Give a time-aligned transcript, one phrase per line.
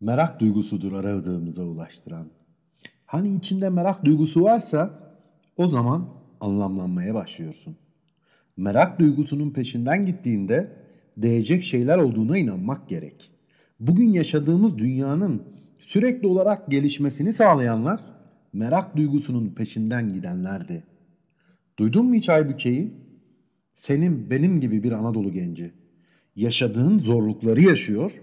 [0.00, 2.26] Merak duygusudur aradığımıza ulaştıran.
[3.06, 4.90] Hani içinde merak duygusu varsa
[5.56, 6.08] o zaman
[6.40, 7.76] anlamlanmaya başlıyorsun.
[8.56, 10.72] Merak duygusunun peşinden gittiğinde
[11.16, 13.30] değecek şeyler olduğuna inanmak gerek.
[13.80, 15.42] Bugün yaşadığımız dünyanın
[15.78, 18.00] sürekli olarak gelişmesini sağlayanlar
[18.52, 20.84] merak duygusunun peşinden gidenlerdi.
[21.78, 22.92] Duydun mu hiç Aybüke'yi?
[23.74, 25.72] Senin benim gibi bir Anadolu genci.
[26.36, 28.22] Yaşadığın zorlukları yaşıyor,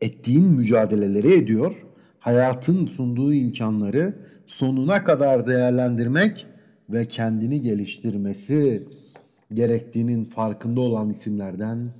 [0.00, 1.86] ettiğin mücadeleleri ediyor,
[2.18, 4.14] hayatın sunduğu imkanları
[4.46, 6.46] sonuna kadar değerlendirmek
[6.90, 8.88] ve kendini geliştirmesi
[9.52, 11.90] gerektiğinin farkında olan isimlerden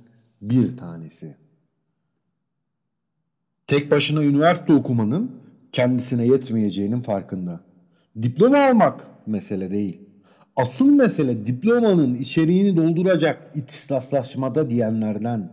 [0.41, 1.35] bir tanesi.
[3.67, 5.31] Tek başına üniversite okumanın
[5.71, 7.59] kendisine yetmeyeceğinin farkında.
[8.21, 10.01] Diploma almak mesele değil.
[10.55, 15.51] Asıl mesele diplomanın içeriğini dolduracak ihtisaslaşmada diyenlerden.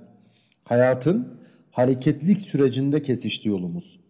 [0.65, 1.29] Hayatın
[1.75, 4.01] hareketlik sürecinde kesişti yolumuz.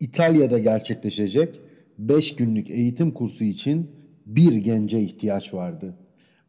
[0.00, 1.60] İtalya'da gerçekleşecek
[1.98, 3.90] 5 günlük eğitim kursu için
[4.26, 5.94] bir gence ihtiyaç vardı.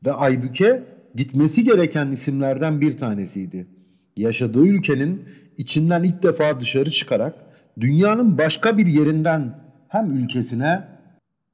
[0.06, 0.84] Ve Aybüke
[1.16, 3.68] gitmesi gereken isimlerden bir tanesiydi.
[4.18, 5.22] Yaşadığı ülkenin
[5.58, 7.46] içinden ilk defa dışarı çıkarak
[7.80, 10.84] dünyanın başka bir yerinden hem ülkesine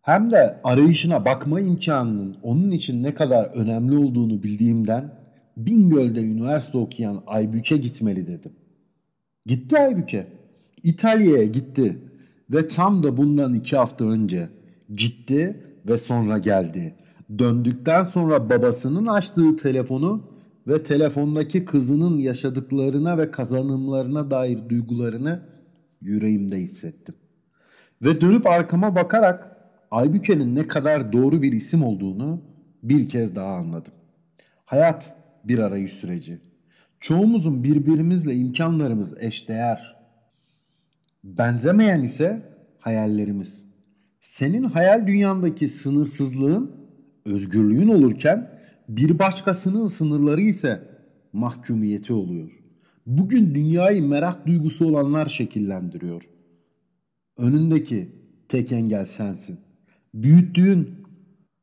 [0.01, 5.13] hem de arayışına bakma imkanının onun için ne kadar önemli olduğunu bildiğimden
[5.57, 8.60] Bingöl'de üniversite okuyan Aybüke gitmeli dedim.
[9.45, 10.27] Gitti Aybüke.
[10.83, 11.97] İtalya'ya gitti
[12.49, 14.49] ve tam da bundan iki hafta önce
[14.89, 16.95] gitti ve sonra geldi.
[17.39, 20.23] Döndükten sonra babasının açtığı telefonu
[20.67, 25.41] ve telefondaki kızının yaşadıklarına ve kazanımlarına dair duygularını
[26.01, 27.15] yüreğimde hissettim.
[28.01, 29.57] Ve dönüp arkama bakarak
[29.91, 32.41] Aybüke'nin ne kadar doğru bir isim olduğunu
[32.83, 33.93] bir kez daha anladım.
[34.65, 36.50] Hayat bir arayış süreci.
[37.01, 39.95] Çoğumuzun birbirimizle imkanlarımız eşdeğer.
[41.23, 42.41] Benzemeyen ise
[42.79, 43.65] hayallerimiz.
[44.19, 46.71] Senin hayal dünyandaki sınırsızlığın
[47.25, 48.55] özgürlüğün olurken
[48.89, 50.83] bir başkasının sınırları ise
[51.33, 52.51] mahkumiyeti oluyor.
[53.05, 56.23] Bugün dünyayı merak duygusu olanlar şekillendiriyor.
[57.37, 58.09] Önündeki
[58.49, 59.59] tek engel sensin.
[60.13, 60.89] Büyüttüğün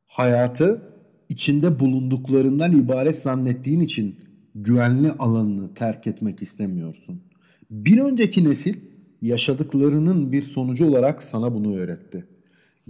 [0.06, 0.82] hayatı
[1.28, 7.22] içinde bulunduklarından ibaret zannettiğin için güvenli alanını terk etmek istemiyorsun.
[7.70, 8.75] Bir önceki nesil
[9.22, 12.25] yaşadıklarının bir sonucu olarak sana bunu öğretti.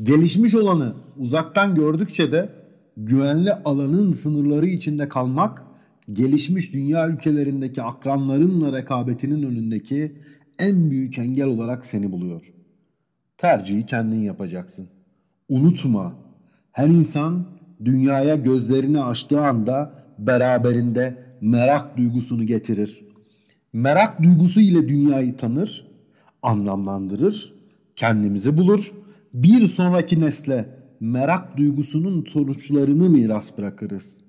[0.03, 2.49] Gelişmiş olanı uzaktan gördükçe de
[2.97, 5.63] güvenli alanın sınırları içinde kalmak
[6.13, 10.17] gelişmiş dünya ülkelerindeki akranlarınla rekabetinin önündeki
[10.59, 12.53] en büyük engel olarak seni buluyor.
[13.37, 14.89] Tercihi kendin yapacaksın.
[15.49, 16.15] Unutma,
[16.73, 17.47] her insan
[17.85, 23.04] dünyaya gözlerini açtığı anda beraberinde merak duygusunu getirir.
[23.72, 25.87] Merak duygusu ile dünyayı tanır,
[26.43, 27.54] anlamlandırır,
[27.97, 28.93] kendimizi bulur.
[29.34, 34.21] Bir sonraki nesle merak duygusunun sonuçlarını miras bırakırız.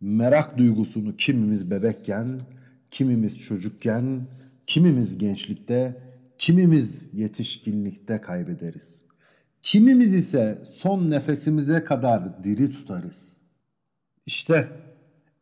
[0.00, 2.40] Merak duygusunu kimimiz bebekken,
[2.90, 4.26] kimimiz çocukken,
[4.66, 6.02] kimimiz gençlikte,
[6.38, 9.02] kimimiz yetişkinlikte kaybederiz.
[9.62, 13.36] Kimimiz ise son nefesimize kadar diri tutarız.
[14.26, 14.68] İşte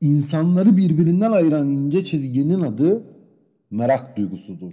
[0.02, 3.02] insanları birbirinden ayıran ince çizginin adı
[3.70, 4.72] merak duygusudur.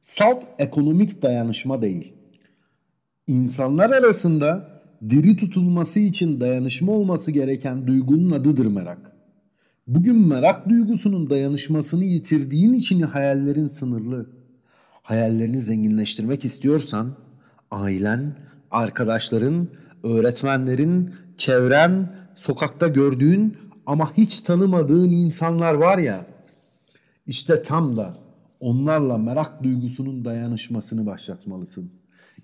[0.00, 2.12] Salt ekonomik dayanışma değil.
[3.26, 9.12] İnsanlar arasında diri tutulması için dayanışma olması gereken duygunun adıdır merak.
[9.86, 14.30] Bugün merak duygusunun dayanışmasını yitirdiğin için hayallerin sınırlı.
[15.02, 17.16] Hayallerini zenginleştirmek istiyorsan
[17.70, 18.36] ailen,
[18.70, 19.68] arkadaşların,
[20.02, 26.26] öğretmenlerin, çevren, sokakta gördüğün ama hiç tanımadığın insanlar var ya.
[27.26, 28.12] İşte tam da
[28.60, 31.90] onlarla merak duygusunun dayanışmasını başlatmalısın.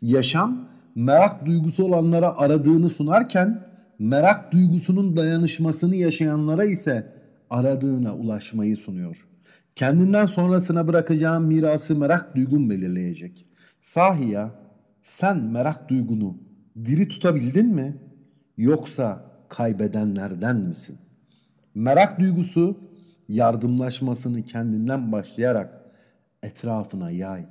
[0.03, 3.67] Yaşam merak duygusu olanlara aradığını sunarken
[3.99, 7.13] merak duygusunun dayanışmasını yaşayanlara ise
[7.51, 9.27] aradığına ulaşmayı sunuyor.
[9.77, 13.45] Kendinden sonrasına bırakacağın mirası merak duygun belirleyecek.
[13.81, 14.51] Sahi ya
[15.03, 16.37] sen merak duygunu
[16.85, 17.97] diri tutabildin mi?
[18.57, 20.99] Yoksa kaybedenlerden misin?
[21.75, 22.77] Merak duygusu
[23.29, 25.83] yardımlaşmasını kendinden başlayarak
[26.43, 27.45] etrafına yay.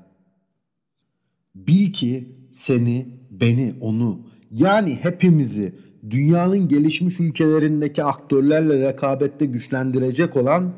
[1.56, 4.20] Bil ki seni, beni, onu
[4.52, 5.76] yani hepimizi
[6.10, 10.74] dünyanın gelişmiş ülkelerindeki aktörlerle rekabette güçlendirecek olan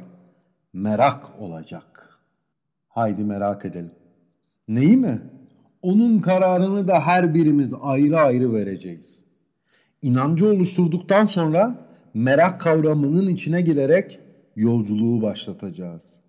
[0.73, 2.19] merak olacak.
[2.87, 3.91] Haydi merak edelim.
[4.67, 5.21] Neyi mi?
[5.81, 9.23] Onun kararını da her birimiz ayrı ayrı vereceğiz.
[10.01, 11.75] İnancı oluşturduktan sonra
[12.13, 14.19] merak kavramının içine girerek
[14.55, 16.19] yolculuğu başlatacağız.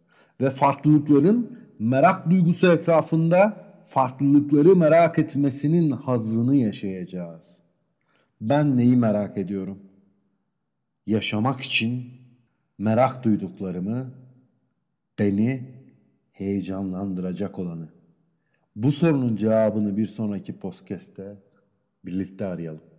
[0.40, 7.58] Ve farklılıkların merak duygusu etrafında farklılıkları merak etmesinin hazzını yaşayacağız.
[8.40, 9.78] Ben neyi merak ediyorum?
[11.06, 12.04] Yaşamak için
[12.78, 14.10] merak duyduklarımı,
[15.19, 15.62] beni
[16.32, 17.88] heyecanlandıracak olanı.
[18.76, 21.36] Bu sorunun cevabını bir sonraki podcast'te
[22.04, 22.94] birlikte arayalım.